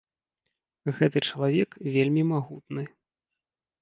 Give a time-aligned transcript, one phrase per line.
[1.01, 2.83] Гэта чалавек вельмі магутны.